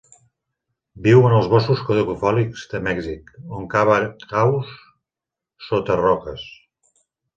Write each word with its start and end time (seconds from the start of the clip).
Viu 1.07 1.25
en 1.27 1.33
els 1.39 1.49
boscos 1.51 1.83
caducifolis 1.89 2.63
de 2.73 2.81
Mèxic, 2.87 3.29
on 3.59 3.69
cava 3.75 3.99
caus 4.35 4.73
sota 5.71 5.99
roques. 6.01 6.49